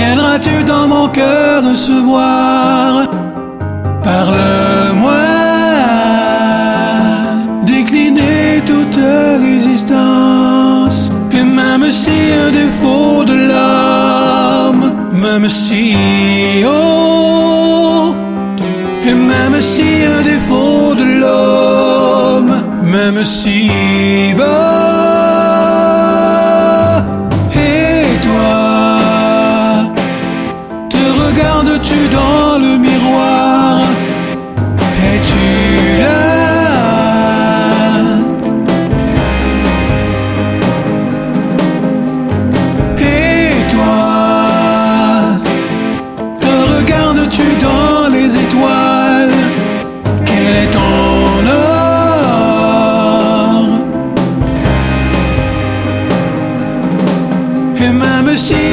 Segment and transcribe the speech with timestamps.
[0.00, 3.06] Viendras-tu dans mon cœur recevoir
[4.02, 5.26] Parle-moi,
[7.66, 8.98] décliner toute
[9.46, 15.94] résistance, et même si un défaut de l'âme, même si
[16.66, 18.14] oh,
[19.02, 23.59] et même si un défaut de l'homme, même si
[57.80, 58.69] in my machine.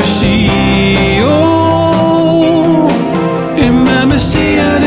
[0.00, 0.48] merci,
[1.24, 2.88] oh,
[3.56, 4.78] et même s'il y a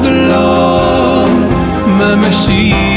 [0.00, 1.38] de l'homme,
[1.98, 2.89] même si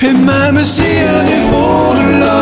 [0.00, 2.39] 내 맘은 씨앗이 오르러